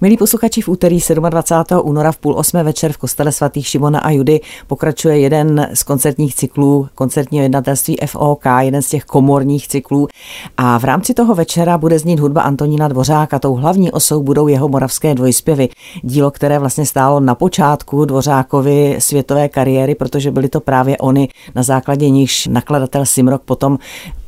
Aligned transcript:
Milí 0.00 0.16
posluchači, 0.16 0.60
v 0.60 0.68
úterý 0.68 0.98
27. 1.14 1.82
února 1.84 2.12
v 2.12 2.16
půl 2.16 2.34
osmé 2.38 2.62
večer 2.62 2.92
v 2.92 2.96
kostele 2.96 3.32
svatých 3.32 3.66
Šimona 3.66 4.00
a 4.00 4.10
Judy 4.10 4.40
pokračuje 4.66 5.18
jeden 5.18 5.68
z 5.74 5.82
koncertních 5.82 6.34
cyklů 6.34 6.88
koncertního 6.94 7.42
jednatelství 7.42 7.96
FOK, 8.06 8.44
jeden 8.60 8.82
z 8.82 8.88
těch 8.88 9.04
komorních 9.04 9.68
cyklů. 9.68 10.08
A 10.56 10.78
v 10.78 10.84
rámci 10.84 11.14
toho 11.14 11.34
večera 11.34 11.78
bude 11.78 11.98
znít 11.98 12.20
hudba 12.20 12.42
Antonína 12.42 12.88
Dvořáka. 12.88 13.38
Tou 13.38 13.54
hlavní 13.54 13.92
osou 13.92 14.22
budou 14.22 14.48
jeho 14.48 14.68
moravské 14.68 15.14
dvojspěvy. 15.14 15.68
Dílo, 16.02 16.30
které 16.30 16.58
vlastně 16.58 16.86
stálo 16.86 17.20
na 17.20 17.34
počátku 17.34 18.04
Dvořákovi 18.04 18.96
světové 18.98 19.48
kariéry, 19.48 19.94
protože 19.94 20.30
byly 20.30 20.48
to 20.48 20.60
právě 20.60 20.98
oni, 20.98 21.28
na 21.54 21.62
základě 21.62 22.10
nichž 22.10 22.46
nakladatel 22.46 23.06
Simrok 23.06 23.42
potom 23.42 23.78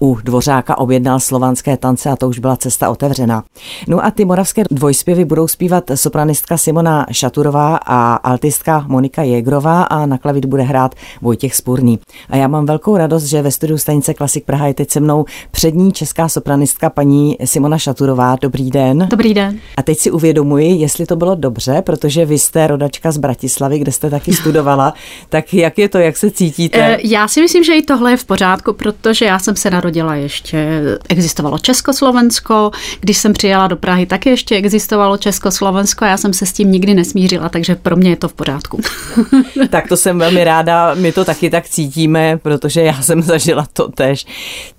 u 0.00 0.18
Dvořáka 0.24 0.78
objednal 0.78 1.20
slovanské 1.20 1.76
tance 1.76 2.10
a 2.10 2.16
to 2.16 2.28
už 2.28 2.38
byla 2.38 2.56
cesta 2.56 2.90
otevřená. 2.90 3.44
No 3.88 4.04
a 4.04 4.10
ty 4.10 4.24
moravské 4.24 4.62
dvojspěvy 4.70 5.24
budou 5.24 5.48
zpívat 5.60 5.90
sopranistka 5.94 6.56
Simona 6.56 7.06
Šaturová 7.12 7.76
a 7.76 8.14
altistka 8.14 8.84
Monika 8.88 9.22
Jegrová 9.22 9.82
a 9.82 10.06
na 10.06 10.18
klavit 10.18 10.44
bude 10.44 10.62
hrát 10.62 10.94
Vojtěch 11.20 11.54
Spurný. 11.54 11.98
A 12.30 12.36
já 12.36 12.48
mám 12.48 12.66
velkou 12.66 12.96
radost, 12.96 13.24
že 13.24 13.42
ve 13.42 13.50
studiu 13.50 13.78
stanice 13.78 14.14
Klasik 14.14 14.44
Praha 14.44 14.66
je 14.66 14.74
teď 14.74 14.90
se 14.90 15.00
mnou 15.00 15.24
přední 15.50 15.92
česká 15.92 16.28
sopranistka 16.28 16.90
paní 16.90 17.36
Simona 17.44 17.78
Šaturová. 17.78 18.36
Dobrý 18.40 18.70
den. 18.70 19.06
Dobrý 19.10 19.34
den. 19.34 19.58
A 19.76 19.82
teď 19.82 19.98
si 19.98 20.10
uvědomuji, 20.10 20.76
jestli 20.76 21.06
to 21.06 21.16
bylo 21.16 21.34
dobře, 21.34 21.82
protože 21.82 22.24
vy 22.24 22.38
jste 22.38 22.66
rodačka 22.66 23.12
z 23.12 23.18
Bratislavy, 23.18 23.78
kde 23.78 23.92
jste 23.92 24.10
taky 24.10 24.32
studovala. 24.32 24.94
tak 25.28 25.54
jak 25.54 25.78
je 25.78 25.88
to, 25.88 25.98
jak 25.98 26.16
se 26.16 26.30
cítíte? 26.30 26.78
Eh, 26.78 26.98
já 27.02 27.28
si 27.28 27.40
myslím, 27.40 27.64
že 27.64 27.74
i 27.74 27.82
tohle 27.82 28.10
je 28.10 28.16
v 28.16 28.24
pořádku, 28.24 28.72
protože 28.72 29.24
já 29.24 29.38
jsem 29.38 29.56
se 29.56 29.70
narodila 29.70 30.14
ještě, 30.14 30.80
existovalo 31.08 31.58
Československo, 31.58 32.70
když 33.00 33.16
jsem 33.16 33.32
přijela 33.32 33.66
do 33.66 33.76
Prahy, 33.76 34.06
tak 34.06 34.26
ještě 34.26 34.56
existovalo 34.56 35.16
Československo 35.50 36.04
a 36.04 36.08
já 36.08 36.16
jsem 36.16 36.32
se 36.32 36.46
s 36.46 36.52
tím 36.52 36.72
nikdy 36.72 36.94
nesmířila, 36.94 37.48
takže 37.48 37.74
pro 37.74 37.96
mě 37.96 38.10
je 38.10 38.16
to 38.16 38.28
v 38.28 38.32
pořádku. 38.32 38.80
tak 39.70 39.88
to 39.88 39.96
jsem 39.96 40.18
velmi 40.18 40.44
ráda, 40.44 40.94
my 40.94 41.12
to 41.12 41.24
taky 41.24 41.50
tak 41.50 41.68
cítíme, 41.68 42.38
protože 42.42 42.82
já 42.82 43.02
jsem 43.02 43.22
zažila 43.32 43.66
to 43.72 43.88
tež. 43.88 44.26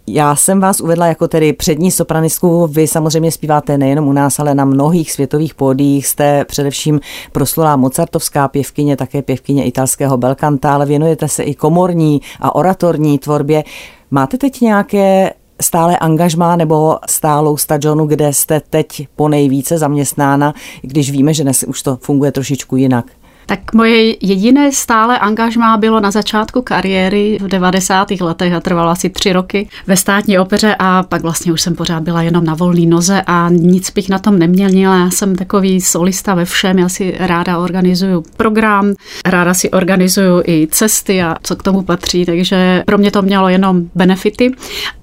Já 0.08 0.36
jsem 0.36 0.60
vás 0.60 0.80
uvedla 0.80 1.08
jako 1.08 1.28
tedy 1.28 1.54
přední 1.54 1.92
sopranistku. 1.92 2.68
Vy 2.68 2.88
samozřejmě 2.88 3.32
zpíváte 3.32 3.78
nejenom 3.78 4.08
u 4.08 4.14
nás, 4.14 4.40
ale 4.40 4.56
na 4.56 4.66
mnohých 4.66 5.12
světových 5.12 5.54
pódiích. 5.54 6.08
Jste 6.08 6.46
především 6.46 7.00
proslulá 7.32 7.76
mozartovská 7.76 8.48
pěvkyně, 8.48 8.98
také 8.98 9.22
pěvkyně 9.22 9.66
italského 9.66 10.18
belkanta, 10.18 10.74
ale 10.74 10.86
věnujete 10.86 11.28
se 11.28 11.44
i 11.44 11.56
komorní 11.56 12.22
a 12.40 12.56
oratorní 12.56 13.20
tvorbě. 13.20 13.64
Máte 14.12 14.38
teď 14.38 14.62
nějaké 14.62 15.34
stále 15.62 15.98
angažmá 15.98 16.56
nebo 16.56 16.98
stálou 17.10 17.58
stadionu, 17.58 18.06
kde 18.06 18.34
jste 18.34 18.62
teď 18.70 19.08
po 19.16 19.30
nejvíce 19.30 19.78
zaměstnána, 19.78 20.54
když 20.82 21.12
víme, 21.12 21.34
že 21.34 21.44
dnes 21.44 21.64
už 21.64 21.82
to 21.82 21.98
funguje 22.02 22.32
trošičku 22.32 22.76
jinak? 22.76 23.06
Tak 23.46 23.74
moje 23.74 24.16
jediné 24.22 24.72
stále 24.72 25.20
angažmá 25.20 25.78
bylo 25.78 26.00
na 26.00 26.12
začátku 26.12 26.62
kariéry 26.62 27.38
v 27.42 27.48
90. 27.48 28.12
letech 28.12 28.54
a 28.54 28.60
trvalo 28.60 28.90
asi 28.90 29.10
tři 29.10 29.34
roky 29.34 29.70
ve 29.88 29.98
státní 29.98 30.40
opeře 30.40 30.76
a 30.80 31.04
pak 31.04 31.22
vlastně 31.22 31.54
už 31.54 31.62
jsem 31.62 31.76
pořád 31.76 32.04
byla 32.04 32.22
jenom 32.22 32.46
na 32.46 32.56
volné 32.56 32.86
noze 32.86 33.22
a 33.28 33.50
nic 33.50 33.92
bych 33.92 34.10
na 34.10 34.20
tom 34.20 34.40
neměnila. 34.40 34.98
Já 34.98 35.10
jsem 35.10 35.36
takový 35.36 35.82
solista 35.82 36.36
ve 36.36 36.46
všem, 36.46 36.80
já 36.80 36.90
si 36.90 37.16
ráda 37.20 37.58
organizuju 37.58 38.24
program, 38.38 38.94
ráda 39.26 39.54
si 39.54 39.70
organizuju 39.72 40.42
i 40.48 40.68
cesty 40.72 41.24
a 41.24 41.36
co 41.44 41.56
k 41.56 41.64
tomu 41.64 41.82
patří, 41.82 42.26
takže 42.26 42.84
pro 42.86 42.98
mě 42.98 43.12
to 43.12 43.22
mělo 43.22 43.50
jenom 43.50 43.82
benefity. 43.96 44.52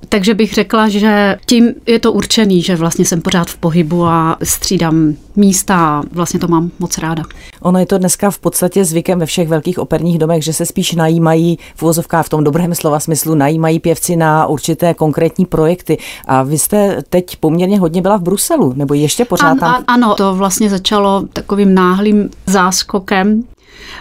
Takže 0.09 0.35
bych 0.35 0.55
řekla, 0.55 0.89
že 0.89 1.37
tím 1.47 1.75
je 1.87 1.99
to 1.99 2.13
určený, 2.13 2.63
že 2.63 2.77
vlastně 2.77 3.05
jsem 3.05 3.21
pořád 3.21 3.51
v 3.51 3.57
pohybu 3.57 4.07
a 4.07 4.37
střídám 4.43 5.15
místa 5.37 5.77
a 5.77 6.03
vlastně 6.13 6.41
to 6.41 6.49
mám 6.49 6.71
moc 6.79 6.99
ráda. 6.99 7.23
Ono 7.63 7.79
je 7.79 7.87
to 7.87 7.99
dneska 7.99 8.31
v 8.31 8.39
podstatě 8.39 8.85
zvykem 8.85 9.19
ve 9.19 9.27
všech 9.27 9.49
velkých 9.49 9.79
operních 9.79 10.19
domech, 10.19 10.45
že 10.45 10.53
se 10.53 10.67
spíš 10.67 10.93
najímají 10.93 11.59
v 11.77 11.83
vozovkách 11.83 12.27
v 12.27 12.29
tom 12.29 12.45
dobrém 12.45 12.75
slova 12.75 13.01
smyslu, 13.01 13.35
najímají 13.35 13.81
pěvci 13.81 14.17
na 14.17 14.47
určité 14.47 14.95
konkrétní 14.95 15.47
projekty. 15.47 15.99
A 16.27 16.43
vy 16.43 16.59
jste 16.59 17.03
teď 17.09 17.37
poměrně 17.37 17.79
hodně 17.79 18.03
byla 18.03 18.17
v 18.17 18.23
Bruselu, 18.23 18.73
nebo 18.77 18.95
ještě 18.95 19.25
pořád 19.25 19.51
an, 19.51 19.59
tam? 19.59 19.75
An, 19.75 19.85
ano, 19.87 20.15
to 20.15 20.35
vlastně 20.35 20.71
začalo 20.71 21.23
takovým 21.33 21.75
náhlým 21.75 22.31
záskokem 22.47 23.45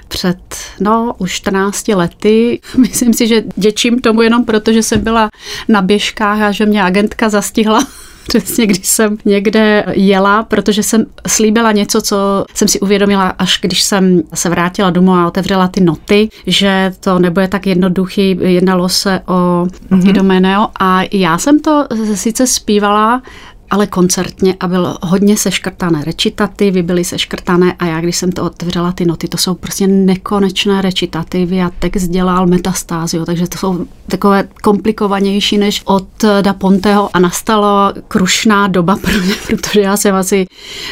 před, 0.08 0.38
no, 0.80 1.16
už 1.18 1.32
14 1.32 1.88
lety. 1.88 2.60
Myslím 2.78 3.14
si, 3.14 3.28
že 3.28 3.44
děčím 3.56 4.00
tomu 4.00 4.22
jenom 4.22 4.46
proto, 4.46 4.74
že 4.74 4.84
jsem 4.84 5.02
byla 5.02 5.30
na 5.68 5.82
běžkách 5.82 6.42
a 6.42 6.52
že 6.52 6.66
mě 6.66 6.84
agentka 6.84 7.30
zastihla 7.30 7.80
přesně, 8.28 8.66
když 8.66 8.88
jsem 8.88 9.18
někde 9.26 9.86
jela, 9.94 10.44
protože 10.44 10.84
jsem 10.84 11.06
slíbila 11.28 11.72
něco, 11.72 12.02
co 12.02 12.46
jsem 12.54 12.68
si 12.68 12.80
uvědomila, 12.80 13.30
až 13.30 13.60
když 13.62 13.82
jsem 13.82 14.22
se 14.34 14.50
vrátila 14.50 14.90
domů 14.90 15.14
a 15.14 15.28
otevřela 15.28 15.68
ty 15.68 15.82
noty, 15.82 16.30
že 16.48 16.94
to 17.00 17.20
nebude 17.20 17.48
tak 17.48 17.68
jednoduchý, 17.68 18.38
jednalo 18.42 18.90
se 18.90 19.22
o 19.28 19.68
mm-hmm. 19.92 20.10
Idomeneo 20.10 20.68
a 20.80 21.02
já 21.12 21.38
jsem 21.38 21.60
to 21.60 21.88
sice 22.16 22.48
zpívala 22.48 23.22
ale 23.70 23.88
koncertně 23.88 24.56
a 24.60 24.68
bylo 24.68 24.98
hodně 25.04 25.38
seškrtané 25.38 26.04
recitativy, 26.04 26.84
byly 26.84 27.04
seškrtané 27.04 27.74
a 27.74 27.86
já, 27.86 28.02
když 28.02 28.18
jsem 28.18 28.32
to 28.32 28.44
otevřela 28.44 28.92
ty 28.92 29.06
noty, 29.06 29.28
to 29.28 29.38
jsou 29.38 29.54
prostě 29.54 29.88
nekonečné 29.88 30.82
recitativy 30.82 31.62
a 31.62 31.72
text 31.80 32.08
dělal 32.08 32.48
metastázio, 32.48 33.26
takže 33.26 33.48
to 33.48 33.58
jsou 33.58 33.86
takové 34.08 34.48
komplikovanější 34.64 35.58
než 35.58 35.82
od 35.86 36.08
Da 36.42 36.54
Ponteho. 36.54 37.10
A 37.14 37.20
nastala 37.20 37.94
krušná 38.08 38.68
doba 38.68 38.96
pro 38.96 39.14
mě, 39.14 39.34
protože 39.48 39.82
já 39.82 39.98
jsem 39.98 40.16
asi 40.16 40.46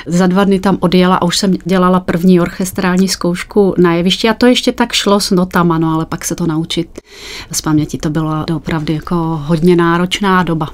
za 0.06 0.28
dva 0.28 0.44
dny 0.44 0.59
tam 0.59 0.78
odjela 0.80 1.16
a 1.16 1.25
už 1.25 1.38
jsem 1.38 1.53
dělala 1.66 2.00
první 2.00 2.41
orchestrální 2.41 3.08
zkoušku 3.08 3.75
na 3.78 3.94
jevišti. 3.94 4.30
A 4.30 4.34
to 4.34 4.46
ještě 4.46 4.72
tak 4.72 4.94
šlo 4.94 5.19
s 5.19 5.31
notama, 5.31 5.78
no 5.78 5.94
ale 5.94 6.06
pak 6.06 6.25
se 6.25 6.35
to 6.35 6.47
naučit. 6.47 7.00
Z 7.52 7.62
paměti, 7.62 7.97
to 7.97 8.09
bylo 8.09 8.46
opravdu 8.56 8.94
jako 8.94 9.16
hodně 9.46 9.75
náročná 9.75 10.44
doba. 10.44 10.69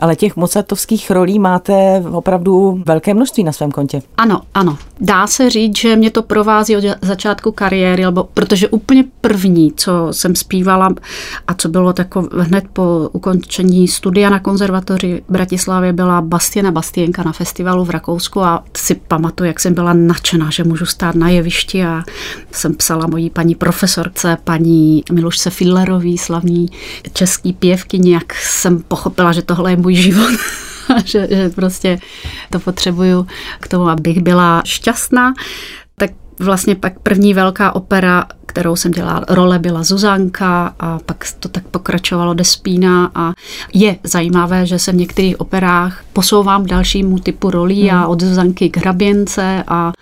Ale 0.00 0.16
těch 0.16 0.36
mozartovských 0.36 1.10
rolí 1.10 1.38
máte 1.38 2.02
opravdu 2.12 2.82
velké 2.86 3.14
množství 3.14 3.44
na 3.44 3.52
svém 3.52 3.70
kontě. 3.70 4.02
Ano, 4.16 4.40
ano. 4.54 4.78
Dá 5.00 5.26
se 5.26 5.50
říct, 5.50 5.78
že 5.78 5.96
mě 5.96 6.10
to 6.10 6.22
provází 6.22 6.76
od 6.76 6.84
začátku 7.02 7.52
kariéry, 7.52 8.06
lebo, 8.06 8.24
protože 8.34 8.68
úplně 8.68 9.04
první, 9.20 9.72
co 9.76 10.08
jsem 10.10 10.36
zpívala 10.36 10.94
a 11.46 11.54
co 11.54 11.68
bylo 11.68 11.92
tako 11.92 12.28
hned 12.38 12.64
po 12.72 13.08
ukončení 13.12 13.88
studia 13.88 14.30
na 14.30 14.38
konzervatoři 14.38 15.22
v 15.28 15.32
Bratislavě, 15.32 15.92
byla 15.92 16.20
Bastiena 16.20 16.70
Bastienka 16.70 17.22
na 17.22 17.32
festivalu 17.32 17.84
v 17.84 17.90
Rakousku 17.90 18.40
a 18.40 18.64
si 18.76 18.94
pamatuju, 18.94 19.48
jak 19.48 19.60
jsem 19.60 19.74
byla 19.74 19.92
nadšená, 19.92 20.50
že 20.50 20.64
můžu 20.64 20.86
stát 20.86 21.14
na 21.14 21.28
jevišti 21.28 21.84
a 21.84 22.02
jsem 22.52 22.74
psala 22.74 23.06
mojí 23.06 23.30
paní 23.30 23.54
profesorce, 23.54 24.36
paní 24.44 25.04
Milušce 25.12 25.50
Fillerový, 25.50 26.18
slavní 26.18 26.66
český 27.12 27.52
pěvkyni, 27.52 28.12
jak 28.12 28.34
jsem 28.34 28.82
pochopila, 28.82 29.32
že 29.32 29.42
tohle 29.42 29.72
je 29.72 29.76
můj 29.76 29.89
život. 29.96 30.34
že, 31.04 31.28
že 31.30 31.50
prostě 31.50 31.98
to 32.50 32.58
potřebuju 32.58 33.26
k 33.60 33.68
tomu, 33.68 33.88
abych 33.88 34.22
byla 34.22 34.62
šťastná. 34.64 35.34
Tak 35.98 36.10
vlastně 36.38 36.74
pak 36.74 36.98
první 36.98 37.34
velká 37.34 37.74
opera, 37.74 38.26
kterou 38.46 38.76
jsem 38.76 38.92
dělala, 38.92 39.24
role 39.28 39.58
byla 39.58 39.82
Zuzanka 39.82 40.74
a 40.80 40.98
pak 41.06 41.24
to 41.40 41.48
tak 41.48 41.64
pokračovalo 41.68 42.34
Despína 42.34 43.10
a 43.14 43.32
je 43.74 43.96
zajímavé, 44.04 44.66
že 44.66 44.78
se 44.78 44.92
v 44.92 44.94
některých 44.94 45.40
operách 45.40 46.04
posouvám 46.12 46.64
k 46.64 46.68
dalšímu 46.68 47.18
typu 47.18 47.50
rolí 47.50 47.88
hmm. 47.88 47.98
a 47.98 48.06
od 48.06 48.22
Zuzanky 48.22 48.70
k 48.70 48.76
Hraběnce 48.76 49.64
a 49.68 49.92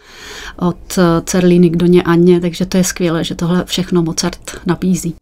od 0.56 0.99
Cerlíny 1.25 1.70
k 1.70 1.76
Doně 1.76 2.03
Anně, 2.03 2.41
takže 2.41 2.66
to 2.66 2.76
je 2.76 2.84
skvělé, 2.84 3.25
že 3.25 3.34
tohle 3.34 3.65
všechno 3.65 4.03
Mozart 4.03 4.60
nabízí. 4.66 5.15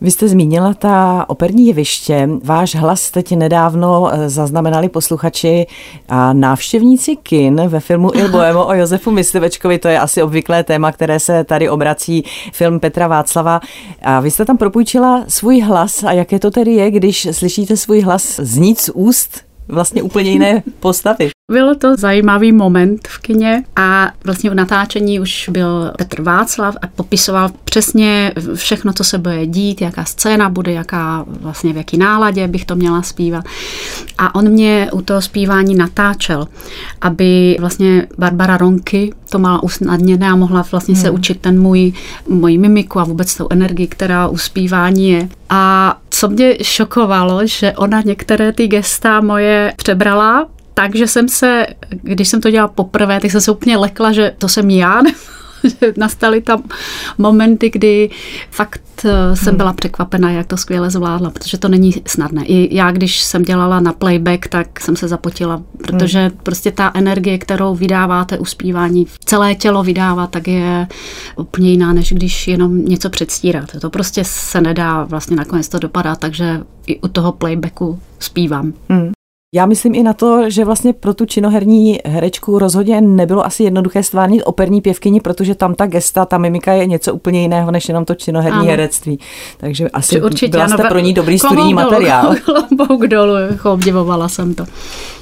Vy 0.00 0.10
jste 0.10 0.28
zmínila 0.28 0.74
ta 0.74 1.24
operní 1.28 1.66
jeviště. 1.66 2.28
Váš 2.44 2.74
hlas 2.74 3.10
teď 3.10 3.36
nedávno 3.36 4.10
eh, 4.12 4.28
zaznamenali 4.30 4.88
posluchači 4.88 5.66
a 6.08 6.32
návštěvníci 6.32 7.16
kin 7.16 7.68
ve 7.68 7.80
filmu 7.80 8.10
Il 8.14 8.28
Boemo 8.28 8.66
o 8.66 8.74
Josefu 8.74 9.10
Myslivečkovi. 9.10 9.78
To 9.78 9.88
je 9.88 10.00
asi 10.00 10.22
obvyklé 10.22 10.64
téma, 10.64 10.92
které 10.92 11.20
se 11.20 11.44
tady 11.44 11.68
obrací 11.68 12.24
film 12.52 12.80
Petra 12.80 13.08
Václava. 13.08 13.60
A 14.02 14.20
vy 14.20 14.30
jste 14.30 14.44
tam 14.44 14.56
propůjčila 14.56 15.24
svůj 15.28 15.60
hlas 15.60 16.04
a 16.04 16.12
jaké 16.12 16.38
to 16.38 16.50
tedy 16.50 16.72
je, 16.72 16.90
když 16.90 17.28
slyšíte 17.30 17.76
svůj 17.76 18.00
hlas 18.00 18.40
znít 18.42 18.80
z 18.80 18.90
úst 18.94 19.40
vlastně 19.68 20.02
úplně 20.02 20.30
jiné 20.30 20.62
postavy. 20.80 21.30
Byl 21.52 21.74
to 21.74 21.96
zajímavý 21.96 22.52
moment 22.52 23.08
v 23.08 23.18
kině 23.18 23.64
a 23.76 24.12
vlastně 24.24 24.50
v 24.50 24.54
natáčení 24.54 25.20
už 25.20 25.48
byl 25.48 25.92
Petr 25.98 26.22
Václav 26.22 26.76
a 26.82 26.86
popisoval 26.86 27.50
přesně 27.64 28.32
všechno, 28.54 28.92
co 28.92 29.04
se 29.04 29.18
bude 29.18 29.46
dít, 29.46 29.80
jaká 29.80 30.04
scéna 30.04 30.48
bude, 30.48 30.72
jaká 30.72 31.24
vlastně 31.28 31.72
v 31.72 31.76
jaký 31.76 31.98
náladě 31.98 32.48
bych 32.48 32.64
to 32.64 32.76
měla 32.76 33.02
zpívat. 33.02 33.44
A 34.18 34.34
on 34.34 34.48
mě 34.48 34.88
u 34.92 35.02
toho 35.02 35.22
zpívání 35.22 35.74
natáčel, 35.74 36.48
aby 37.00 37.56
vlastně 37.60 38.06
Barbara 38.18 38.56
Ronky 38.56 39.12
to 39.30 39.38
mala 39.38 39.62
usnadněné 39.62 40.28
a 40.28 40.36
mohla 40.36 40.66
vlastně 40.70 40.94
hmm. 40.94 41.02
se 41.02 41.10
učit 41.10 41.40
ten 41.40 41.60
můj, 41.60 41.92
můj 42.28 42.58
mimiku 42.58 43.00
a 43.00 43.04
vůbec 43.04 43.36
tou 43.36 43.46
energii, 43.50 43.86
která 43.86 44.28
u 44.28 44.36
zpívání 44.36 45.10
je. 45.10 45.28
A 45.50 45.96
co 46.10 46.28
mě 46.28 46.56
šokovalo, 46.62 47.46
že 47.46 47.72
ona 47.72 48.00
některé 48.00 48.52
ty 48.52 48.66
gesta 48.66 49.20
moje 49.20 49.72
přebrala 49.76 50.46
tak, 50.78 50.96
že 50.96 51.06
jsem 51.06 51.28
se, 51.28 51.66
když 51.90 52.28
jsem 52.28 52.40
to 52.40 52.50
dělala 52.50 52.68
poprvé, 52.68 53.20
tak 53.20 53.30
jsem 53.30 53.40
se 53.40 53.50
úplně 53.50 53.76
lekla, 53.76 54.12
že 54.12 54.34
to 54.38 54.48
jsem 54.48 54.70
já, 54.70 55.02
nastaly 55.96 56.40
tam 56.40 56.62
momenty, 57.18 57.70
kdy 57.70 58.10
fakt 58.50 58.80
eh, 59.04 59.36
jsem 59.36 59.56
byla 59.56 59.72
překvapena, 59.72 60.30
jak 60.30 60.46
to 60.46 60.56
skvěle 60.56 60.90
zvládla, 60.90 61.30
protože 61.30 61.58
to 61.58 61.68
není 61.68 61.94
snadné. 62.06 62.44
I 62.44 62.76
já, 62.76 62.90
když 62.90 63.22
jsem 63.22 63.42
dělala 63.42 63.80
na 63.80 63.92
playback, 63.92 64.48
tak 64.48 64.80
jsem 64.80 64.96
se 64.96 65.08
zapotila, 65.08 65.62
protože 65.86 66.18
hmm. 66.18 66.38
prostě 66.42 66.70
ta 66.70 66.92
energie, 66.94 67.38
kterou 67.38 67.74
vydáváte 67.74 68.38
u 68.38 68.44
zpívání, 68.44 69.06
celé 69.24 69.54
tělo 69.54 69.82
vydává, 69.82 70.26
tak 70.26 70.48
je 70.48 70.86
úplně 71.36 71.70
jiná, 71.70 71.92
než 71.92 72.12
když 72.12 72.48
jenom 72.48 72.84
něco 72.84 73.10
předstíráte. 73.10 73.80
To 73.80 73.90
prostě 73.90 74.24
se 74.24 74.60
nedá, 74.60 75.04
vlastně 75.04 75.36
nakonec 75.36 75.68
to 75.68 75.78
dopadá, 75.78 76.16
takže 76.16 76.60
i 76.86 77.00
u 77.00 77.08
toho 77.08 77.32
playbacku 77.32 78.00
zpívám. 78.18 78.72
Hmm. 78.88 79.12
Já 79.54 79.66
myslím 79.66 79.94
i 79.94 80.02
na 80.02 80.12
to, 80.12 80.50
že 80.50 80.64
vlastně 80.64 80.92
pro 80.92 81.14
tu 81.14 81.26
činoherní 81.26 81.98
herečku 82.06 82.58
rozhodně 82.58 83.00
nebylo 83.00 83.46
asi 83.46 83.62
jednoduché 83.62 84.02
stvárnit 84.02 84.42
operní 84.44 84.80
pěvkyni, 84.80 85.20
protože 85.20 85.54
tam 85.54 85.74
ta 85.74 85.86
gesta, 85.86 86.24
ta 86.24 86.38
mimika 86.38 86.72
je 86.72 86.86
něco 86.86 87.14
úplně 87.14 87.42
jiného, 87.42 87.70
než 87.70 87.88
jenom 87.88 88.04
to 88.04 88.14
činoherní 88.14 88.58
ano. 88.58 88.70
herectví. 88.70 89.18
Takže 89.58 89.88
asi 89.88 90.22
určitě, 90.22 90.50
byla 90.50 90.68
jste 90.68 90.82
ano, 90.82 90.88
pro 90.88 90.98
ní 90.98 91.14
dobrý 91.14 91.38
studijní 91.38 91.74
materiál. 91.74 92.34
Klobouk 92.44 93.06
dolů, 93.06 93.34
jako 93.34 93.72
obdivovala 93.72 94.28
jsem 94.28 94.54
to. 94.54 94.64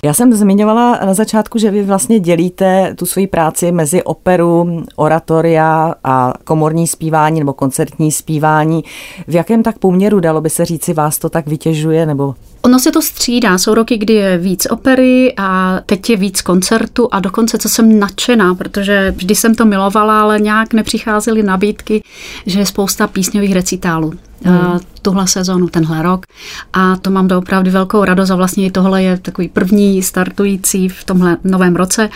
Já 0.04 0.14
jsem 0.14 0.32
zmiňovala 0.32 0.98
na 1.06 1.14
začátku, 1.14 1.58
že 1.58 1.70
vy 1.70 1.82
vlastně 1.82 2.20
dělíte 2.20 2.94
tu 2.98 3.06
svoji 3.06 3.26
práci 3.26 3.72
mezi 3.72 4.02
operu, 4.02 4.82
oratoria 4.96 5.94
a 6.04 6.32
komorní 6.44 6.86
zpívání 6.86 7.38
nebo 7.38 7.52
koncertní 7.52 8.12
zpívání. 8.12 8.84
V 9.28 9.34
jakém 9.34 9.62
tak 9.62 9.78
poměru, 9.78 10.20
dalo 10.20 10.40
by 10.40 10.50
se 10.50 10.64
říci, 10.64 10.92
vás 10.92 11.18
to 11.18 11.28
tak 11.28 11.46
vytěžuje 11.46 12.06
nebo 12.06 12.34
Ono 12.66 12.78
se 12.78 12.92
to 12.92 13.02
střídá. 13.02 13.58
Jsou 13.58 13.74
roky, 13.74 13.98
kdy 13.98 14.14
je 14.14 14.38
víc 14.38 14.66
opery 14.70 15.34
a 15.36 15.80
teď 15.86 16.10
je 16.10 16.16
víc 16.16 16.42
koncertu 16.42 17.08
a 17.12 17.20
dokonce, 17.20 17.58
co 17.58 17.68
jsem 17.68 17.98
nadšená, 17.98 18.54
protože 18.54 19.14
vždy 19.16 19.34
jsem 19.34 19.54
to 19.54 19.64
milovala, 19.64 20.20
ale 20.20 20.40
nějak 20.40 20.72
nepřicházely 20.72 21.42
nabídky, 21.42 22.02
že 22.46 22.58
je 22.58 22.66
spousta 22.66 23.06
písňových 23.06 23.52
recitálů. 23.52 24.12
Hmm. 24.42 24.80
tuhle 25.02 25.26
sezonu, 25.26 25.68
tenhle 25.68 26.02
rok. 26.02 26.26
A 26.72 26.96
to 26.96 27.10
mám 27.10 27.28
opravdu 27.30 27.70
velkou 27.70 28.04
radost 28.04 28.30
a 28.30 28.36
vlastně 28.36 28.66
i 28.66 28.70
tohle 28.70 29.02
je 29.02 29.18
takový 29.18 29.48
první 29.48 30.02
startující 30.02 30.88
v 30.88 31.04
tomhle 31.04 31.36
novém 31.44 31.76
roce 31.76 32.08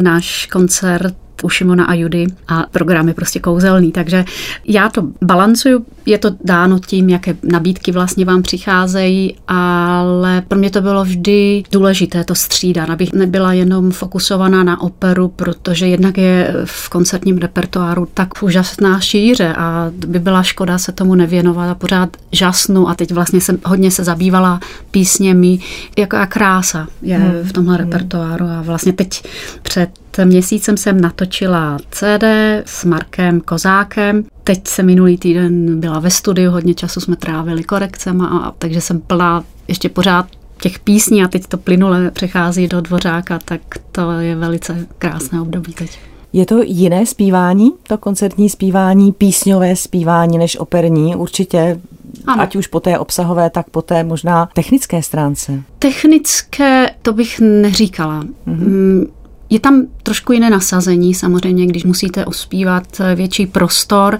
náš 0.00 0.46
koncert 0.46 1.14
u 1.42 1.48
Šimona 1.48 1.84
a 1.84 1.94
Judy 1.94 2.26
a 2.48 2.66
program 2.70 3.08
je 3.08 3.14
prostě 3.14 3.40
kouzelný, 3.40 3.92
takže 3.92 4.24
já 4.64 4.88
to 4.88 5.02
balancuju, 5.22 5.86
je 6.06 6.18
to 6.18 6.30
dáno 6.44 6.78
tím, 6.78 7.08
jaké 7.08 7.36
nabídky 7.42 7.92
vlastně 7.92 8.24
vám 8.24 8.42
přicházejí, 8.42 9.36
ale 9.48 10.42
pro 10.48 10.58
mě 10.58 10.70
to 10.70 10.80
bylo 10.80 11.04
vždy 11.04 11.62
důležité 11.72 12.24
to 12.24 12.34
střídat, 12.34 12.90
abych 12.90 13.12
nebyla 13.12 13.52
jenom 13.52 13.90
fokusovaná 13.90 14.64
na 14.64 14.80
operu, 14.80 15.28
protože 15.28 15.86
jednak 15.86 16.18
je 16.18 16.54
v 16.64 16.88
koncertním 16.88 17.38
repertoáru 17.38 18.08
tak 18.14 18.42
úžasná 18.42 19.00
šíře 19.00 19.54
a 19.58 19.90
by 20.06 20.18
byla 20.18 20.42
škoda 20.42 20.78
se 20.78 20.92
tomu 20.92 21.14
nevěnovat 21.14 21.70
a 21.70 21.74
pořád 21.74 22.16
žasnu 22.32 22.88
a 22.88 22.94
teď 22.94 23.12
vlastně 23.12 23.40
jsem 23.40 23.58
hodně 23.64 23.90
se 23.90 24.04
zabývala 24.04 24.60
písněmi, 24.90 25.58
jaká 25.98 26.26
krása 26.26 26.88
je 27.02 27.18
hmm. 27.18 27.32
v 27.42 27.52
tomhle 27.52 27.76
repertoáru 27.76 28.44
a 28.44 28.62
vlastně 28.62 28.92
teď 28.92 29.22
před 29.62 29.90
měsícem 30.24 30.76
jsem 30.76 31.00
natočila 31.00 31.78
CD 31.90 32.24
s 32.64 32.84
Markem 32.84 33.40
Kozákem. 33.40 34.24
Teď 34.44 34.68
se 34.68 34.82
minulý 34.82 35.18
týden 35.18 35.80
byla 35.80 35.98
ve 35.98 36.10
studiu, 36.10 36.50
hodně 36.50 36.74
času 36.74 37.00
jsme 37.00 37.16
trávili 37.16 37.64
korekcema, 37.64 38.26
a, 38.26 38.50
takže 38.50 38.80
jsem 38.80 39.00
plná 39.00 39.44
ještě 39.68 39.88
pořád 39.88 40.26
těch 40.60 40.78
písní 40.78 41.24
a 41.24 41.28
teď 41.28 41.46
to 41.46 41.58
plynule 41.58 42.10
přechází 42.10 42.68
do 42.68 42.80
dvořáka, 42.80 43.38
tak 43.44 43.60
to 43.92 44.10
je 44.10 44.36
velice 44.36 44.86
krásné 44.98 45.40
období 45.40 45.72
teď. 45.72 45.98
Je 46.32 46.46
to 46.46 46.62
jiné 46.62 47.06
zpívání, 47.06 47.72
to 47.88 47.98
koncertní 47.98 48.50
zpívání, 48.50 49.12
písňové 49.12 49.76
zpívání 49.76 50.38
než 50.38 50.58
operní? 50.58 51.16
Určitě 51.16 51.80
ano. 52.26 52.42
Ať 52.42 52.56
už 52.56 52.66
po 52.66 52.80
té 52.80 52.98
obsahové, 52.98 53.50
tak 53.50 53.70
po 53.70 53.82
té 53.82 54.04
možná 54.04 54.48
technické 54.54 55.02
stránce. 55.02 55.62
Technické 55.78 56.90
to 57.02 57.12
bych 57.12 57.40
neříkala. 57.40 58.24
Mm-hmm. 58.48 59.06
Je 59.50 59.60
tam 59.60 59.82
trošku 60.02 60.32
jiné 60.32 60.50
nasazení, 60.50 61.14
samozřejmě, 61.14 61.66
když 61.66 61.84
musíte 61.84 62.24
ospívat 62.24 63.00
větší 63.14 63.46
prostor. 63.46 64.18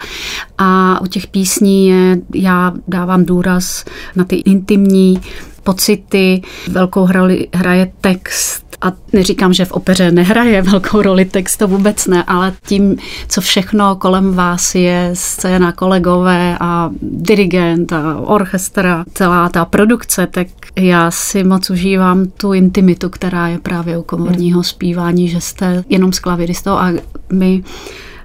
A 0.58 1.00
u 1.00 1.06
těch 1.06 1.26
písní 1.26 1.88
je, 1.88 2.19
já 2.34 2.73
dávám 2.88 3.25
důraz 3.25 3.84
na 4.17 4.25
ty 4.25 4.37
intimní 4.37 5.20
pocity, 5.62 6.43
velkou 6.69 7.06
roli 7.12 7.49
hraje 7.55 7.93
text, 8.00 8.65
a 8.81 8.93
neříkám, 9.12 9.52
že 9.52 9.64
v 9.64 9.73
opeře 9.73 10.11
nehraje 10.11 10.62
velkou 10.62 11.02
roli 11.02 11.25
text, 11.25 11.56
to 11.56 11.69
vůbec 11.69 12.06
ne, 12.06 12.25
ale 12.26 12.52
tím, 12.67 12.96
co 13.28 13.40
všechno 13.40 13.96
kolem 13.96 14.34
vás 14.34 14.75
je, 14.75 15.11
scéna, 15.12 15.73
kolegové 15.73 16.56
a 16.61 16.90
dirigent 17.02 17.93
a 17.93 18.17
orchestra, 18.17 19.05
celá 19.14 19.49
ta 19.49 19.64
produkce, 19.64 20.26
tak 20.26 20.46
já 20.76 21.11
si 21.11 21.44
moc 21.44 21.70
užívám 21.70 22.26
tu 22.26 22.52
intimitu, 22.52 23.08
která 23.11 23.49
je 23.49 23.58
právě 23.58 23.99
u 23.99 24.02
komorního 24.02 24.62
zpívání, 24.62 25.29
že 25.29 25.40
jste 25.40 25.84
jenom 25.88 26.12
s 26.12 26.19
klaviristou 26.19 26.70
a 26.70 26.93
my 27.32 27.62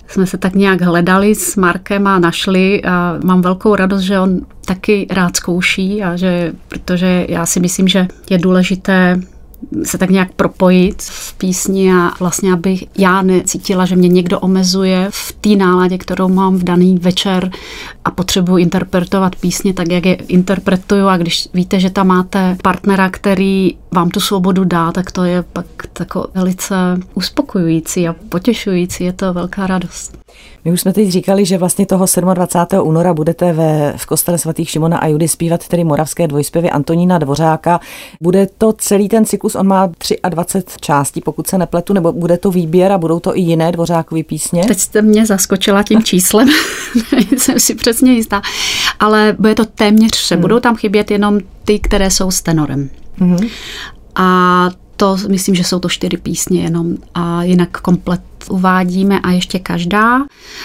jsme 0.07 0.27
se 0.27 0.37
tak 0.37 0.55
nějak 0.55 0.81
hledali 0.81 1.35
s 1.35 1.55
Markem 1.55 2.07
a 2.07 2.19
našli 2.19 2.83
a 2.83 3.19
mám 3.23 3.41
velkou 3.41 3.75
radost, 3.75 4.01
že 4.01 4.19
on 4.19 4.39
taky 4.65 5.07
rád 5.09 5.35
zkouší 5.35 6.03
a 6.03 6.15
že, 6.15 6.53
protože 6.67 7.25
já 7.29 7.45
si 7.45 7.59
myslím, 7.59 7.87
že 7.87 8.07
je 8.29 8.37
důležité 8.37 9.21
se 9.83 9.97
tak 9.97 10.09
nějak 10.09 10.33
propojit 10.33 11.01
v 11.01 11.33
písni 11.33 11.93
a 11.93 12.11
vlastně, 12.19 12.53
abych 12.53 12.83
já 12.97 13.21
necítila, 13.21 13.85
že 13.85 13.95
mě 13.95 14.07
někdo 14.09 14.39
omezuje 14.39 15.07
v 15.09 15.31
té 15.41 15.49
náladě, 15.49 15.97
kterou 15.97 16.29
mám 16.29 16.57
v 16.57 16.63
daný 16.63 16.97
večer 17.01 17.51
a 18.05 18.11
potřebuji 18.11 18.57
interpretovat 18.57 19.35
písně 19.35 19.73
tak, 19.73 19.91
jak 19.91 20.05
je 20.05 20.15
interpretuju 20.15 21.07
a 21.07 21.17
když 21.17 21.49
víte, 21.53 21.79
že 21.79 21.89
tam 21.89 22.07
máte 22.07 22.57
partnera, 22.63 23.09
který 23.09 23.77
vám 23.91 24.09
tu 24.09 24.19
svobodu 24.19 24.63
dá, 24.63 24.91
tak 24.91 25.11
to 25.11 25.23
je 25.23 25.43
pak 25.43 25.65
tako 25.93 26.27
velice 26.33 26.75
uspokojující 27.13 28.07
a 28.07 28.15
potěšující, 28.29 29.03
je 29.03 29.13
to 29.13 29.33
velká 29.33 29.67
radost. 29.67 30.21
My 30.65 30.71
už 30.71 30.81
jsme 30.81 30.93
teď 30.93 31.09
říkali, 31.09 31.45
že 31.45 31.57
vlastně 31.57 31.85
toho 31.85 32.05
27. 32.33 32.87
února 32.87 33.13
budete 33.13 33.53
ve, 33.53 33.93
v 33.97 34.05
kostele 34.05 34.37
svatých 34.37 34.69
Šimona 34.69 34.97
a 34.97 35.07
Judy 35.07 35.27
zpívat 35.27 35.67
tedy 35.67 35.83
moravské 35.83 36.27
dvojspěvy 36.27 36.69
Antonína 36.69 37.17
Dvořáka. 37.17 37.79
Bude 38.21 38.47
to 38.57 38.73
celý 38.73 39.09
ten 39.09 39.25
cyklus, 39.25 39.50
on 39.55 39.67
má 39.67 39.89
23 40.29 40.79
částí, 40.81 41.21
pokud 41.21 41.47
se 41.47 41.57
nepletu, 41.57 41.93
nebo 41.93 42.11
bude 42.11 42.37
to 42.37 42.51
výběr 42.51 42.91
a 42.91 42.97
budou 42.97 43.19
to 43.19 43.37
i 43.37 43.41
jiné 43.41 43.71
Dvořákové 43.71 44.23
písně? 44.23 44.65
Teď 44.65 44.79
jste 44.79 45.01
mě 45.01 45.25
zaskočila 45.25 45.83
tím 45.83 46.03
číslem, 46.03 46.49
jsem 47.37 47.59
si 47.59 47.75
přesně 47.75 48.13
jistá, 48.13 48.41
ale 48.99 49.35
bude 49.39 49.55
to 49.55 49.65
téměř 49.65 50.11
vše. 50.11 50.35
Hmm. 50.35 50.41
Budou 50.41 50.59
tam 50.59 50.75
chybět 50.75 51.11
jenom 51.11 51.39
ty, 51.65 51.79
které 51.79 52.11
jsou 52.11 52.31
s 52.31 52.41
tenorem. 52.41 52.89
Hmm. 53.15 53.37
A 54.15 54.69
to 55.01 55.17
myslím, 55.29 55.55
že 55.55 55.63
jsou 55.63 55.79
to 55.79 55.89
čtyři 55.89 56.17
písně 56.17 56.61
jenom 56.61 56.95
a 57.13 57.43
jinak 57.43 57.81
komplet 57.81 58.21
uvádíme 58.49 59.19
a 59.19 59.31
ještě 59.31 59.59
každá. 59.59 60.19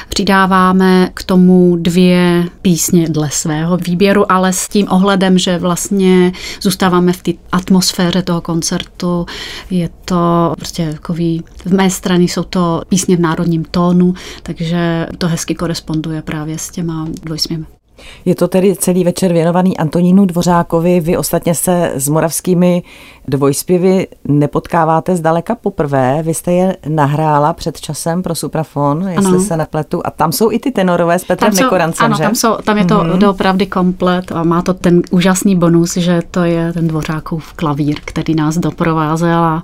Přidáváme 0.08 1.10
k 1.14 1.22
tomu 1.22 1.76
dvě 1.76 2.44
písně 2.62 3.08
dle 3.08 3.30
svého 3.30 3.76
výběru, 3.76 4.32
ale 4.32 4.52
s 4.52 4.68
tím 4.68 4.86
ohledem, 4.90 5.38
že 5.38 5.58
vlastně 5.58 6.32
zůstáváme 6.62 7.12
v 7.12 7.22
té 7.22 7.32
atmosféře 7.52 8.22
toho 8.22 8.40
koncertu. 8.40 9.26
Je 9.70 9.88
to 10.04 10.52
prostě 10.56 10.92
takový, 10.92 11.44
v 11.64 11.74
mé 11.74 11.90
strany 11.90 12.24
jsou 12.24 12.42
to 12.42 12.82
písně 12.88 13.16
v 13.16 13.20
národním 13.20 13.64
tónu, 13.64 14.14
takže 14.42 15.06
to 15.18 15.28
hezky 15.28 15.54
koresponduje 15.54 16.22
právě 16.22 16.58
s 16.58 16.70
těma 16.70 17.08
dvojsměmi. 17.22 17.75
Je 18.24 18.34
to 18.34 18.48
tedy 18.48 18.76
celý 18.76 19.04
večer 19.04 19.32
věnovaný 19.32 19.78
Antonínu 19.78 20.26
Dvořákovi. 20.26 21.00
Vy 21.00 21.16
ostatně 21.16 21.54
se 21.54 21.92
s 21.94 22.08
moravskými 22.08 22.82
dvojspěvy 23.28 24.06
nepotkáváte 24.24 25.16
zdaleka 25.16 25.54
poprvé. 25.54 26.22
Vy 26.22 26.34
jste 26.34 26.52
je 26.52 26.76
nahrála 26.88 27.52
před 27.52 27.80
časem 27.80 28.22
pro 28.22 28.34
Suprafon, 28.34 29.08
jestli 29.08 29.36
ano. 29.36 29.40
se 29.40 29.56
nepletu. 29.56 30.02
A 30.04 30.10
tam 30.10 30.32
jsou 30.32 30.52
i 30.52 30.58
ty 30.58 30.70
tenorové 30.70 31.18
s 31.18 31.24
Petrem 31.24 31.50
tam 31.50 31.56
jsou, 31.56 31.64
Nekorancem, 31.64 32.06
ano, 32.06 32.16
že? 32.16 32.22
Tam, 32.22 32.34
jsou, 32.34 32.56
tam 32.64 32.78
je 32.78 32.84
to 32.84 32.94
mm-hmm. 32.94 33.18
doopravdy 33.18 33.66
komplet 33.66 34.32
a 34.32 34.42
má 34.42 34.62
to 34.62 34.74
ten 34.74 35.02
úžasný 35.10 35.56
bonus, 35.56 35.96
že 35.96 36.20
to 36.30 36.44
je 36.44 36.72
ten 36.72 36.88
Dvořákův 36.88 37.52
klavír, 37.52 37.96
který 38.04 38.34
nás 38.34 38.58
doprovázel 38.58 39.38
a 39.38 39.62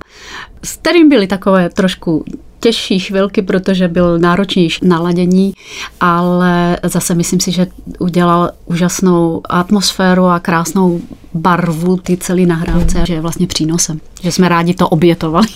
s 0.63 0.77
kterým 0.77 1.09
byly 1.09 1.27
takové 1.27 1.69
trošku 1.69 2.25
těžší 2.63 2.99
chvilky, 2.99 3.41
protože 3.41 3.87
byl 3.87 4.19
náročnější 4.19 4.79
naladění, 4.87 5.53
ale 5.99 6.77
zase 6.83 7.15
myslím 7.15 7.39
si, 7.39 7.51
že 7.51 7.67
udělal 7.99 8.51
úžasnou 8.65 9.41
atmosféru 9.49 10.25
a 10.25 10.39
krásnou 10.39 11.01
barvu 11.33 11.97
ty 11.97 12.17
celý 12.17 12.45
nahrávce, 12.45 13.03
že 13.07 13.13
je 13.13 13.21
vlastně 13.21 13.47
přínosem, 13.47 13.99
že 14.21 14.31
jsme 14.31 14.49
rádi 14.49 14.73
to 14.73 14.89
obětovali. 14.89 15.47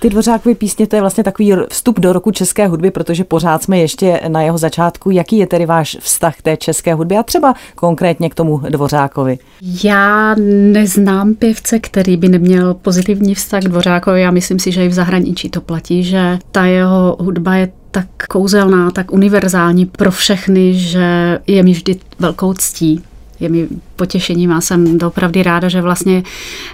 Ty 0.00 0.10
Dvořákové 0.10 0.54
písně, 0.54 0.86
to 0.86 0.96
je 0.96 1.00
vlastně 1.00 1.24
takový 1.24 1.52
vstup 1.70 2.00
do 2.00 2.12
roku 2.12 2.30
české 2.30 2.66
hudby, 2.66 2.90
protože 2.90 3.24
pořád 3.24 3.62
jsme 3.62 3.78
ještě 3.78 4.20
na 4.28 4.42
jeho 4.42 4.58
začátku. 4.58 5.10
Jaký 5.10 5.38
je 5.38 5.46
tedy 5.46 5.66
váš 5.66 5.96
vztah 6.00 6.36
k 6.36 6.42
té 6.42 6.56
české 6.56 6.94
hudbě 6.94 7.18
a 7.18 7.22
třeba 7.22 7.54
konkrétně 7.74 8.30
k 8.30 8.34
tomu 8.34 8.58
Dvořákovi? 8.58 9.38
Já 9.84 10.34
neznám 10.72 11.34
pěvce, 11.34 11.78
který 11.78 12.16
by 12.16 12.28
neměl 12.28 12.74
pozitivní 12.74 13.34
vztah 13.34 13.62
k 13.62 13.68
Dvořákovi. 13.68 14.20
Já 14.20 14.30
myslím 14.30 14.58
si, 14.58 14.72
že 14.72 14.84
i 14.84 14.88
v 14.88 14.92
zahraničí 14.92 15.50
to 15.50 15.60
platí, 15.60 16.04
že 16.04 16.38
ta 16.52 16.64
jeho 16.64 17.16
hudba 17.20 17.54
je 17.54 17.72
tak 17.90 18.06
kouzelná, 18.30 18.90
tak 18.90 19.12
univerzální 19.12 19.86
pro 19.86 20.10
všechny, 20.10 20.74
že 20.74 21.38
je 21.46 21.62
mi 21.62 21.72
vždy 21.72 21.96
velkou 22.18 22.54
ctí 22.54 23.02
je 23.44 23.48
mi 23.48 23.68
potěšením 23.96 24.52
a 24.52 24.60
jsem 24.60 24.98
opravdu 25.06 25.42
ráda, 25.42 25.68
že 25.68 25.80
vlastně, 25.82 26.22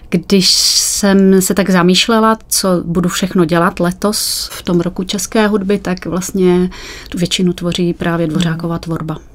když 0.08 0.50
jsem 0.50 1.42
se 1.42 1.54
tak 1.54 1.70
zamýšlela, 1.70 2.38
co 2.48 2.68
budu 2.84 3.08
všechno 3.08 3.44
dělat 3.44 3.80
letos 3.80 4.48
v 4.52 4.62
tom 4.62 4.80
roku 4.80 5.04
české 5.04 5.46
hudby, 5.46 5.78
tak 5.78 6.06
vlastně 6.06 6.70
tu 7.08 7.18
většinu 7.18 7.52
tvoří 7.52 7.94
právě 7.94 8.26
Dvořáková 8.26 8.78
tvorba. 8.78 9.29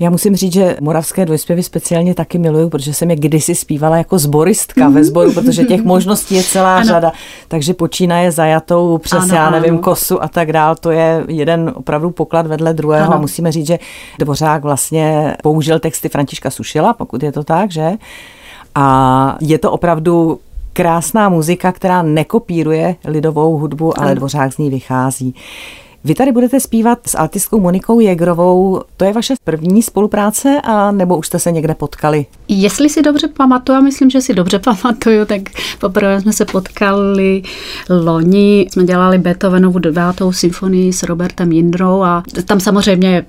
Já 0.00 0.10
musím 0.10 0.36
říct, 0.36 0.52
že 0.52 0.76
moravské 0.80 1.24
dvojspěvy 1.24 1.62
speciálně 1.62 2.14
taky 2.14 2.38
miluju, 2.38 2.68
protože 2.68 2.94
jsem 2.94 3.10
je 3.10 3.16
kdysi 3.16 3.54
zpívala 3.54 3.96
jako 3.96 4.18
zboristka 4.18 4.88
ve 4.88 5.04
sboru, 5.04 5.32
protože 5.32 5.64
těch 5.64 5.84
možností 5.84 6.34
je 6.34 6.42
celá 6.42 6.76
ano. 6.76 6.84
řada. 6.84 7.12
Takže 7.48 7.74
počínaje 7.74 8.32
zajatou 8.32 8.98
přes, 8.98 9.22
ano, 9.22 9.34
já 9.34 9.50
nevím, 9.50 9.74
ano. 9.74 9.82
kosu 9.82 10.22
a 10.22 10.28
tak 10.28 10.52
dál, 10.52 10.76
to 10.76 10.90
je 10.90 11.24
jeden 11.28 11.72
opravdu 11.74 12.10
poklad 12.10 12.46
vedle 12.46 12.74
druhého 12.74 13.06
ano. 13.06 13.14
a 13.14 13.20
musíme 13.20 13.52
říct, 13.52 13.66
že 13.66 13.78
Dvořák 14.18 14.62
vlastně 14.62 15.36
použil 15.42 15.78
texty 15.78 16.08
Františka 16.08 16.50
Sušila, 16.50 16.92
pokud 16.92 17.22
je 17.22 17.32
to 17.32 17.44
tak, 17.44 17.70
že? 17.70 17.92
A 18.74 19.36
je 19.40 19.58
to 19.58 19.72
opravdu 19.72 20.40
krásná 20.72 21.28
muzika, 21.28 21.72
která 21.72 22.02
nekopíruje 22.02 22.96
lidovou 23.04 23.58
hudbu, 23.58 24.00
ale 24.00 24.10
ano. 24.10 24.14
Dvořák 24.14 24.52
z 24.52 24.58
ní 24.58 24.70
vychází. 24.70 25.34
Vy 26.04 26.14
tady 26.14 26.32
budete 26.32 26.60
zpívat 26.60 26.98
s 27.06 27.14
artistkou 27.14 27.60
Monikou 27.60 28.00
Jegrovou. 28.00 28.80
To 28.96 29.04
je 29.04 29.12
vaše 29.12 29.34
první 29.44 29.82
spolupráce, 29.82 30.60
a 30.64 30.92
nebo 30.92 31.16
už 31.16 31.26
jste 31.26 31.38
se 31.38 31.52
někde 31.52 31.74
potkali? 31.74 32.26
Jestli 32.48 32.88
si 32.88 33.02
dobře 33.02 33.28
pamatuju, 33.28 33.78
a 33.78 33.80
myslím, 33.80 34.10
že 34.10 34.20
si 34.20 34.34
dobře 34.34 34.58
pamatuju, 34.82 35.24
tak 35.24 35.40
poprvé 35.80 36.20
jsme 36.20 36.32
se 36.32 36.44
potkali 36.44 37.42
loni. 37.90 38.66
Jsme 38.72 38.84
dělali 38.84 39.18
Beethovenovu 39.18 39.78
devátou 39.78 40.32
symfonii 40.32 40.92
s 40.92 41.02
Robertem 41.02 41.52
Jindrou 41.52 42.02
a 42.02 42.22
tam 42.44 42.60
samozřejmě 42.60 43.26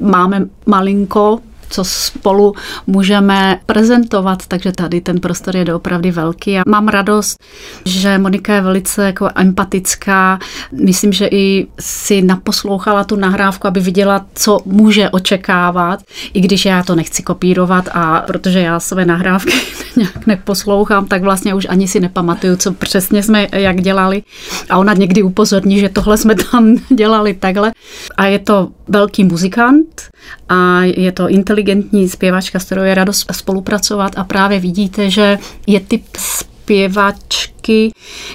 máme 0.00 0.46
malinko 0.66 1.38
co 1.72 1.84
spolu 1.84 2.54
můžeme 2.86 3.60
prezentovat, 3.66 4.46
takže 4.48 4.72
tady 4.72 5.00
ten 5.00 5.20
prostor 5.20 5.56
je 5.56 5.64
doopravdy 5.64 6.10
velký 6.10 6.58
a 6.58 6.62
mám 6.66 6.88
radost, 6.88 7.44
že 7.84 8.18
Monika 8.18 8.54
je 8.54 8.60
velice 8.60 9.06
jako 9.06 9.28
empatická. 9.34 10.38
Myslím, 10.72 11.12
že 11.12 11.28
i 11.30 11.66
si 11.80 12.22
naposlouchala 12.22 13.04
tu 13.04 13.16
nahrávku, 13.16 13.66
aby 13.66 13.80
viděla, 13.80 14.26
co 14.34 14.58
může 14.64 15.10
očekávat, 15.10 16.00
i 16.34 16.40
když 16.40 16.64
já 16.64 16.82
to 16.82 16.94
nechci 16.94 17.22
kopírovat 17.22 17.88
a 17.92 18.20
protože 18.26 18.60
já 18.60 18.80
své 18.80 19.04
nahrávky 19.04 19.52
nějak 19.96 20.26
neposlouchám, 20.26 21.06
tak 21.06 21.22
vlastně 21.22 21.54
už 21.54 21.66
ani 21.68 21.88
si 21.88 22.00
nepamatuju, 22.00 22.56
co 22.56 22.72
přesně 22.72 23.22
jsme 23.22 23.48
jak 23.52 23.80
dělali. 23.80 24.22
A 24.70 24.78
ona 24.78 24.92
někdy 24.94 25.22
upozorní, 25.22 25.80
že 25.80 25.88
tohle 25.88 26.16
jsme 26.16 26.34
tam 26.34 26.76
dělali 26.94 27.34
takhle. 27.34 27.71
A 28.16 28.26
je 28.26 28.38
to 28.38 28.68
velký 28.88 29.24
muzikant 29.24 30.02
a 30.48 30.80
je 30.82 31.12
to 31.12 31.28
inteligentní 31.28 32.08
zpěvačka, 32.08 32.58
s 32.58 32.64
kterou 32.64 32.82
je 32.82 32.94
radost 32.94 33.26
spolupracovat. 33.32 34.12
A 34.16 34.24
právě 34.24 34.60
vidíte, 34.60 35.10
že 35.10 35.38
je 35.66 35.80
typ 35.80 36.04
zpěvačky, 36.18 37.51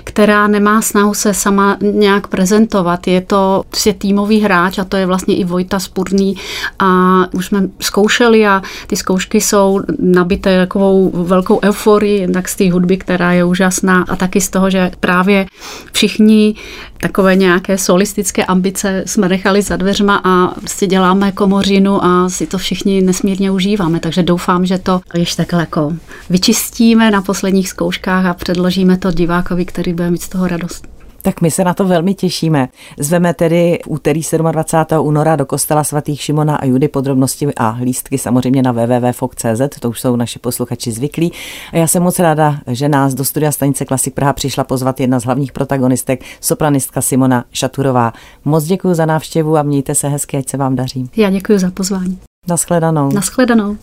která 0.03 0.47
nemá 0.47 0.81
snahu 0.81 1.13
se 1.13 1.33
sama 1.33 1.77
nějak 1.81 2.27
prezentovat. 2.27 3.07
Je 3.07 3.21
to 3.21 3.63
prostě 3.69 3.93
týmový 3.93 4.39
hráč 4.39 4.77
a 4.77 4.83
to 4.83 4.97
je 4.97 5.05
vlastně 5.05 5.35
i 5.35 5.43
Vojta 5.43 5.79
Spurný 5.79 6.35
a 6.79 7.23
už 7.33 7.45
jsme 7.45 7.63
zkoušeli 7.79 8.47
a 8.47 8.61
ty 8.87 8.95
zkoušky 8.95 9.41
jsou 9.41 9.81
nabité 9.99 10.57
takovou 10.57 11.11
velkou 11.13 11.59
euforii, 11.63 12.27
tak 12.27 12.49
z 12.49 12.55
té 12.55 12.71
hudby, 12.71 12.97
která 12.97 13.31
je 13.31 13.43
úžasná 13.43 14.05
a 14.09 14.15
taky 14.15 14.41
z 14.41 14.49
toho, 14.49 14.69
že 14.69 14.91
právě 14.99 15.45
všichni 15.91 16.55
takové 17.01 17.35
nějaké 17.35 17.77
solistické 17.77 18.45
ambice 18.45 19.03
jsme 19.05 19.29
nechali 19.29 19.61
za 19.61 19.75
dveřma 19.75 20.21
a 20.23 20.47
prostě 20.47 20.87
děláme 20.87 21.31
komořinu 21.31 22.05
a 22.05 22.29
si 22.29 22.47
to 22.47 22.57
všichni 22.57 23.01
nesmírně 23.01 23.51
užíváme, 23.51 23.99
takže 23.99 24.23
doufám, 24.23 24.65
že 24.65 24.77
to 24.77 25.01
ještě 25.13 25.37
takhle 25.37 25.59
jako 25.59 25.93
vyčistíme 26.29 27.11
na 27.11 27.21
posledních 27.21 27.69
zkouškách 27.69 28.25
a 28.25 28.33
předložíme 28.33 28.97
to 28.97 29.11
divákovi, 29.17 29.65
který 29.65 29.93
bude 29.93 30.11
mít 30.11 30.21
z 30.21 30.29
toho 30.29 30.47
radost. 30.47 30.87
Tak 31.21 31.41
my 31.41 31.51
se 31.51 31.63
na 31.63 31.73
to 31.73 31.85
velmi 31.85 32.13
těšíme. 32.13 32.69
Zveme 32.99 33.33
tedy 33.33 33.79
v 33.83 33.87
úterý 33.87 34.21
27. 34.37 35.07
února 35.07 35.35
do 35.35 35.45
kostela 35.45 35.83
svatých 35.83 36.21
Šimona 36.21 36.55
a 36.55 36.65
Judy 36.65 36.87
podrobnosti 36.87 37.47
a 37.57 37.77
lístky 37.81 38.17
samozřejmě 38.17 38.63
na 38.63 38.71
www.fok.cz, 38.71 39.79
to 39.79 39.89
už 39.89 40.01
jsou 40.01 40.15
naši 40.15 40.39
posluchači 40.39 40.91
zvyklí. 40.91 41.31
A 41.73 41.77
já 41.77 41.87
jsem 41.87 42.03
moc 42.03 42.19
ráda, 42.19 42.59
že 42.67 42.89
nás 42.89 43.13
do 43.13 43.25
studia 43.25 43.51
stanice 43.51 43.85
Klasik 43.85 44.13
Praha 44.13 44.33
přišla 44.33 44.63
pozvat 44.63 44.99
jedna 44.99 45.19
z 45.19 45.23
hlavních 45.23 45.51
protagonistek, 45.51 46.23
sopranistka 46.41 47.01
Simona 47.01 47.45
Šaturová. 47.51 48.13
Moc 48.45 48.63
děkuji 48.63 48.93
za 48.93 49.05
návštěvu 49.05 49.57
a 49.57 49.63
mějte 49.63 49.95
se 49.95 50.07
hezky, 50.07 50.37
ať 50.37 50.49
se 50.49 50.57
vám 50.57 50.75
daří. 50.75 51.09
Já 51.17 51.29
děkuji 51.29 51.59
za 51.59 51.71
pozvání. 51.71 52.19
Naschledanou. 52.47 53.11
Naschledanou. 53.11 53.77